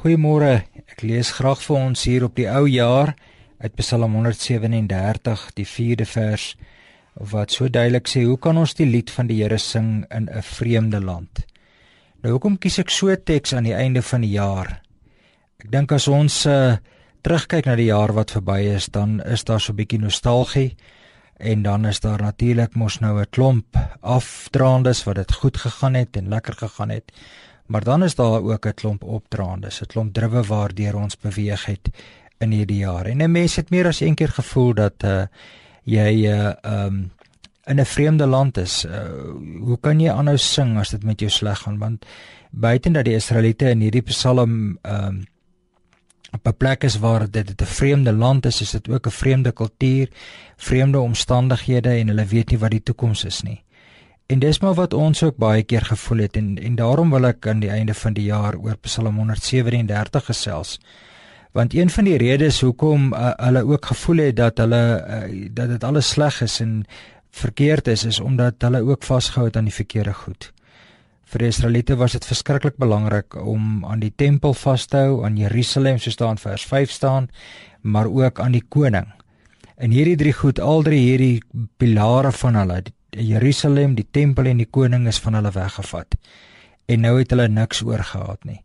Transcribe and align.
Goeiemôre. 0.00 0.62
Ek 0.88 1.02
lees 1.04 1.28
graag 1.36 1.60
vir 1.60 1.76
ons 1.76 2.02
hier 2.08 2.22
op 2.24 2.32
die 2.38 2.46
ou 2.48 2.62
jaar 2.72 3.10
uit 3.60 3.74
Psalm 3.76 4.14
137, 4.16 5.42
die 5.58 5.66
4de 5.68 6.06
vers 6.08 6.44
wat 7.32 7.52
so 7.52 7.68
duidelik 7.68 8.08
sê: 8.08 8.22
"Hoe 8.24 8.38
kan 8.40 8.56
ons 8.56 8.72
die 8.78 8.86
lied 8.88 9.10
van 9.12 9.28
die 9.28 9.42
Here 9.42 9.58
sing 9.58 10.06
in 10.08 10.30
'n 10.32 10.42
vreemde 10.42 11.00
land?" 11.04 11.44
Nou 12.22 12.32
hoekom 12.32 12.56
kies 12.56 12.78
ek 12.78 12.88
so 12.88 13.10
'n 13.10 13.20
teks 13.24 13.52
aan 13.52 13.64
die 13.64 13.74
einde 13.74 14.00
van 14.00 14.22
die 14.22 14.32
jaar? 14.40 14.80
Ek 15.60 15.70
dink 15.70 15.92
as 15.92 16.08
ons 16.08 16.46
uh, 16.46 16.78
terugkyk 17.22 17.66
na 17.66 17.76
die 17.76 17.92
jaar 17.92 18.14
wat 18.14 18.30
verby 18.30 18.72
is, 18.72 18.86
dan 18.88 19.20
is 19.20 19.44
daar 19.44 19.60
so 19.60 19.72
'n 19.72 19.76
bietjie 19.76 20.00
nostalgie 20.00 20.76
en 21.36 21.62
dan 21.62 21.84
is 21.84 22.00
daar 22.00 22.22
natuurlik 22.22 22.74
mos 22.74 23.00
nou 23.00 23.20
'n 23.20 23.26
klomp 23.30 23.76
afdraandes 24.00 25.04
wat 25.04 25.16
dit 25.16 25.32
goed 25.32 25.56
gegaan 25.56 25.94
het 25.94 26.16
en 26.16 26.28
lekker 26.28 26.54
gegaan 26.54 26.88
het. 26.88 27.12
Maar 27.70 27.84
dan 27.84 28.02
is 28.02 28.14
daar 28.14 28.42
ook 28.42 28.66
'n 28.66 28.74
klomp 28.74 29.02
opdraandes, 29.02 29.80
'n 29.80 29.86
klomp 29.86 30.14
drywe 30.14 30.42
waardeur 30.42 30.96
ons 30.96 31.16
beweeg 31.16 31.64
het 31.64 31.88
in 32.38 32.50
hierdie 32.50 32.78
jaar. 32.78 33.06
En 33.06 33.22
'n 33.22 33.30
mens 33.30 33.56
het 33.56 33.70
meer 33.70 33.86
as 33.86 34.00
een 34.00 34.14
keer 34.14 34.28
gevoel 34.28 34.74
dat 34.74 35.02
uh 35.04 35.22
jy 35.82 36.26
uh 36.26 36.52
um 36.62 37.12
in 37.64 37.80
'n 37.80 37.84
vreemde 37.84 38.26
land 38.26 38.56
is. 38.56 38.84
Uh, 38.84 38.92
hoe 39.60 39.78
kan 39.80 40.00
jy 40.00 40.10
aanhou 40.10 40.36
sing 40.38 40.78
as 40.78 40.90
dit 40.90 41.02
met 41.02 41.20
jou 41.20 41.30
sleg 41.30 41.58
gaan? 41.58 41.78
Want 41.78 42.06
buiten 42.50 42.92
dat 42.92 43.04
die 43.04 43.14
Israeliete 43.14 43.70
in 43.70 43.80
hierdie 43.80 44.02
Psalm 44.02 44.78
um 44.82 45.24
op 46.32 46.46
'n 46.46 46.56
plek 46.56 46.84
is 46.84 46.98
waar 46.98 47.30
dit 47.30 47.62
'n 47.62 47.64
vreemde 47.64 48.12
land 48.12 48.46
is, 48.46 48.60
is 48.60 48.70
dit 48.70 48.88
ook 48.88 49.06
'n 49.06 49.10
vreemde 49.10 49.52
kultuur, 49.52 50.08
vreemde 50.56 50.98
omstandighede 50.98 51.88
en 51.88 52.08
hulle 52.08 52.24
weet 52.24 52.50
nie 52.50 52.58
wat 52.58 52.70
die 52.70 52.82
toekoms 52.82 53.24
is 53.24 53.42
nie. 53.42 53.62
En 54.30 54.38
dis 54.38 54.60
maar 54.62 54.76
wat 54.78 54.92
ons 54.94 55.22
ook 55.26 55.38
baie 55.42 55.62
keer 55.66 55.82
gevoel 55.88 56.20
het 56.22 56.36
en 56.38 56.50
en 56.62 56.74
daarom 56.78 57.10
wil 57.10 57.26
ek 57.26 57.46
aan 57.50 57.62
die 57.64 57.70
einde 57.74 57.94
van 57.98 58.14
die 58.14 58.28
jaar 58.28 58.54
oor 58.54 58.76
Psalm 58.86 59.16
137 59.18 60.24
gesels. 60.24 60.76
Want 61.52 61.74
een 61.74 61.90
van 61.90 62.06
die 62.06 62.18
redes 62.18 62.60
hoekom 62.62 63.08
uh, 63.12 63.32
hulle 63.42 63.64
ook 63.66 63.88
gevoel 63.90 64.22
het 64.26 64.36
dat 64.36 64.62
hulle 64.62 64.82
uh, 64.82 65.48
dat 65.50 65.72
dit 65.74 65.84
alles 65.84 66.12
sleg 66.14 66.38
is 66.46 66.60
en 66.60 66.84
verkeerd 67.30 67.88
is 67.88 68.04
is 68.04 68.20
omdat 68.20 68.62
hulle 68.62 68.84
ook 68.86 69.02
vasgehou 69.02 69.48
het 69.48 69.56
aan 69.56 69.66
die 69.66 69.74
verkeerde 69.74 70.14
goed. 70.14 70.52
Vir 71.24 71.38
die 71.42 71.50
Israeliete 71.50 71.96
was 71.96 72.14
dit 72.14 72.30
verskriklik 72.30 72.78
belangrik 72.78 73.34
om 73.34 73.84
aan 73.84 74.00
die 74.00 74.12
tempel 74.16 74.54
vas 74.54 74.86
te 74.86 74.96
hou, 74.96 75.24
aan 75.24 75.42
Jerusalem 75.42 75.98
soos 75.98 76.16
daar 76.16 76.36
in 76.36 76.44
vers 76.44 76.64
5 76.66 76.90
staan, 76.90 77.28
maar 77.82 78.06
ook 78.06 78.40
aan 78.40 78.54
die 78.54 78.64
koning. 78.68 79.10
En 79.76 79.90
hierdie 79.90 80.16
drie 80.16 80.32
goed, 80.32 80.60
al 80.60 80.82
drie 80.82 81.02
hierdie 81.02 81.42
pilare 81.76 82.32
van 82.32 82.54
hulle, 82.54 82.82
die 82.82 82.94
Jerusalem, 83.10 83.94
die 83.94 84.06
tempel 84.10 84.46
en 84.46 84.56
die 84.56 84.70
koning 84.70 85.06
is 85.06 85.18
van 85.18 85.34
hulle 85.34 85.50
weggevat. 85.50 86.16
En 86.86 87.00
nou 87.00 87.18
het 87.18 87.30
hulle 87.30 87.48
niks 87.48 87.82
oorgehad 87.82 88.44
nie. 88.44 88.62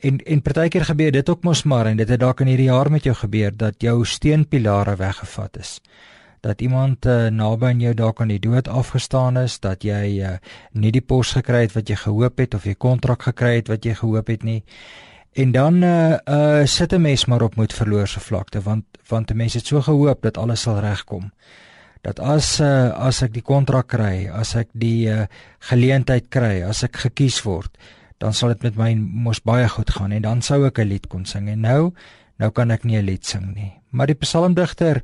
En 0.00 0.18
en 0.24 0.42
partykeer 0.42 0.84
gebeur 0.84 1.12
dit 1.12 1.28
ook 1.28 1.42
mos 1.44 1.62
maar 1.64 1.86
en 1.86 1.96
dit 1.96 2.08
het 2.08 2.20
dalk 2.20 2.40
in 2.40 2.46
hierdie 2.46 2.70
jaar 2.70 2.90
met 2.90 3.04
jou 3.04 3.14
gebeur 3.14 3.56
dat 3.56 3.74
jou 3.78 4.04
steenpilare 4.04 4.96
weggevat 4.96 5.58
is 5.60 5.80
dat 6.40 6.60
iemand 6.60 7.06
uh, 7.06 7.26
naby 7.26 7.66
aan 7.66 7.80
jou 7.80 7.94
dalk 7.94 8.20
aan 8.20 8.32
die 8.32 8.40
dood 8.40 8.68
afgestaan 8.68 9.36
is, 9.36 9.58
dat 9.60 9.84
jy 9.84 10.04
uh, 10.24 10.36
nie 10.72 10.92
die 10.92 11.04
pos 11.04 11.34
gekry 11.36 11.66
het 11.66 11.74
wat 11.76 11.90
jy 11.92 11.98
gehoop 12.00 12.40
het 12.40 12.56
of 12.56 12.64
jy 12.64 12.74
kontrak 12.80 13.28
gekry 13.28 13.58
het 13.58 13.68
wat 13.68 13.84
jy 13.84 13.94
gehoop 13.98 14.32
het 14.32 14.46
nie. 14.46 14.62
En 15.36 15.52
dan 15.52 15.82
uh, 15.84 16.16
uh 16.26 16.64
sit 16.66 16.92
'n 16.92 17.00
mens 17.00 17.24
maar 17.26 17.42
op 17.42 17.56
moet 17.56 17.72
verloor 17.72 18.08
se 18.08 18.20
vlakte 18.20 18.60
want 18.60 18.84
want 19.08 19.30
'n 19.30 19.36
mens 19.36 19.54
het 19.54 19.66
so 19.66 19.80
gehoop 19.80 20.22
dat 20.22 20.36
alles 20.38 20.60
sal 20.60 20.80
regkom. 20.80 21.32
Dat 22.06 22.20
as 22.20 22.60
uh, 22.64 22.90
as 22.96 23.20
ek 23.22 23.34
die 23.34 23.44
kontrak 23.44 23.90
kry, 23.92 24.28
as 24.32 24.54
ek 24.56 24.70
die 24.72 25.08
uh, 25.12 25.26
geleentheid 25.68 26.30
kry, 26.32 26.62
as 26.64 26.84
ek 26.86 26.96
gekies 26.96 27.42
word, 27.44 27.72
dan 28.20 28.32
sal 28.36 28.54
dit 28.54 28.64
met 28.68 28.76
my 28.76 28.94
mos 28.96 29.40
baie 29.44 29.68
goed 29.68 29.90
gaan 29.96 30.12
en 30.12 30.24
dan 30.24 30.40
sou 30.44 30.64
ek 30.66 30.80
'n 30.80 30.88
lied 30.88 31.08
kon 31.08 31.24
sing. 31.24 31.48
En 31.48 31.60
nou, 31.60 31.92
nou 32.38 32.50
kan 32.50 32.70
ek 32.70 32.84
nie 32.84 32.96
'n 32.96 33.04
lied 33.04 33.24
sing 33.24 33.54
nie. 33.54 33.72
Maar 33.90 34.06
die 34.06 34.20
psalmdigter 34.20 35.02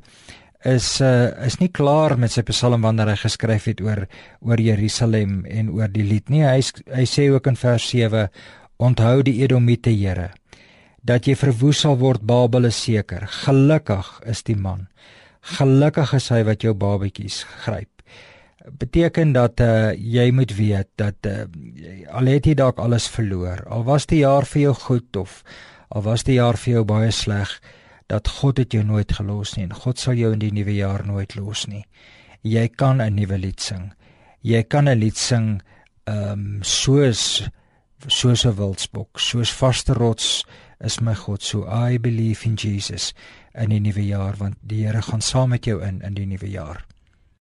is 0.65 1.01
uh, 1.01 1.29
is 1.45 1.59
nie 1.59 1.69
klaar 1.69 2.17
met 2.17 2.31
sy 2.31 2.41
psalm 2.41 2.81
wanneer 2.81 3.13
hy 3.13 3.15
geskryf 3.21 3.65
het 3.65 3.81
oor 3.81 4.07
oor 4.41 4.57
Jerusalem 4.57 5.45
en 5.45 5.69
oor 5.69 5.87
die 5.87 6.03
lied 6.03 6.29
nie. 6.29 6.43
Hy 6.43 6.61
hy 6.93 7.05
sê 7.05 7.29
ook 7.29 7.47
in 7.47 7.55
vers 7.55 7.89
7: 7.89 8.29
Onthou 8.77 9.21
die 9.23 9.43
Edomite 9.43 9.89
Here 9.89 10.31
dat 11.07 11.27
jy 11.27 11.37
verwoes 11.39 11.85
sal 11.85 11.97
word 12.01 12.25
Babel 12.27 12.67
is 12.67 12.77
seker. 12.83 13.27
Gelukkig 13.45 14.07
is 14.27 14.43
die 14.43 14.57
man. 14.57 14.87
Gelukkig 15.47 16.13
is 16.17 16.27
hy 16.33 16.41
wat 16.43 16.63
jou 16.65 16.73
babatjies 16.75 17.43
gryp. 17.63 17.91
Beteken 18.67 19.31
dat 19.31 19.61
uh, 19.63 19.93
jy 19.95 20.27
moet 20.35 20.51
weet 20.57 20.89
dat 20.99 21.27
uh, 21.29 21.45
al 22.11 22.27
het 22.27 22.49
jy 22.49 22.55
dalk 22.59 22.81
alles 22.83 23.07
verloor, 23.07 23.63
al 23.71 23.85
was 23.87 24.09
die 24.11 24.25
jaar 24.25 24.45
vir 24.45 24.61
jou 24.61 24.73
goed 24.75 25.15
of 25.15 25.43
al 25.87 26.03
was 26.03 26.25
die 26.27 26.35
jaar 26.35 26.59
vir 26.59 26.73
jou 26.73 26.83
baie 26.83 27.11
sleg, 27.15 27.53
dat 28.11 28.27
God 28.27 28.59
het 28.59 28.75
jou 28.75 28.83
nooit 28.83 29.11
gelos 29.11 29.55
nie 29.55 29.65
en 29.67 29.75
God 29.75 29.99
sal 29.99 30.19
jou 30.19 30.33
in 30.35 30.43
die 30.43 30.51
nuwe 30.51 30.75
jaar 30.75 31.05
nooit 31.07 31.35
los 31.35 31.65
nie. 31.67 31.85
Jy 32.43 32.67
kan 32.67 33.01
'n 33.01 33.15
nuwe 33.15 33.37
lied 33.37 33.59
sing. 33.59 33.93
Jy 34.41 34.63
kan 34.63 34.87
'n 34.89 34.99
lied 34.99 35.17
sing 35.17 35.61
ehm 36.07 36.31
um, 36.31 36.63
soos 36.63 37.43
soos 38.07 38.45
'n 38.45 38.55
wildsbok, 38.55 39.19
soos 39.19 39.51
vaste 39.51 39.93
rots 39.93 40.45
is 40.79 41.01
my 41.01 41.15
God, 41.25 41.41
so 41.41 41.65
I 41.67 41.97
believe 41.97 42.45
in 42.45 42.55
Jesus 42.55 43.13
in 43.55 43.69
die 43.69 43.79
nuwe 43.79 44.05
jaar 44.05 44.37
want 44.37 44.57
die 44.61 44.85
Here 44.85 45.01
gaan 45.01 45.21
saam 45.21 45.49
met 45.49 45.65
jou 45.65 45.81
in 45.81 46.01
in 46.01 46.13
die 46.13 46.27
nuwe 46.29 46.49
jaar. 46.49 46.85